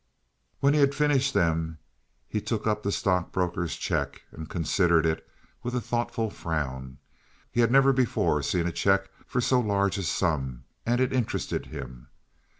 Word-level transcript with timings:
When 0.61 0.73
he 0.73 0.79
had 0.79 0.95
finished 0.95 1.35
them 1.35 1.77
he 2.27 2.41
took 2.41 2.65
up 2.65 2.81
the 2.81 2.91
stockbroker's 2.91 3.75
cheque 3.75 4.23
and 4.31 4.49
considered 4.49 5.05
it 5.05 5.23
with 5.61 5.75
a 5.75 5.79
thoughtful 5.79 6.31
frown. 6.31 6.97
He 7.51 7.61
had 7.61 7.69
never 7.71 7.93
before 7.93 8.41
seen 8.41 8.65
a 8.65 8.71
cheque 8.71 9.11
for 9.27 9.41
so 9.41 9.59
large 9.59 9.99
a 9.99 10.03
sum; 10.03 10.63
and 10.87 10.99
it 11.01 11.13
interested 11.13 11.67
him. 11.67 12.07